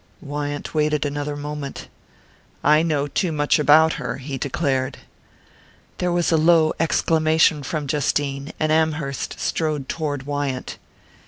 Wyant 0.19 0.73
waited 0.73 1.05
another 1.05 1.35
moment. 1.37 1.87
"I 2.63 2.81
know 2.81 3.05
too 3.05 3.31
much 3.31 3.59
about 3.59 3.93
her," 4.01 4.17
he 4.17 4.39
declared. 4.39 4.97
There 5.99 6.11
was 6.11 6.31
a 6.31 6.37
low 6.37 6.73
exclamation 6.79 7.61
from 7.61 7.85
Justine, 7.85 8.51
and 8.59 8.71
Amherst 8.71 9.39
strode 9.39 9.87
toward 9.87 10.23
Wyant. 10.23 10.79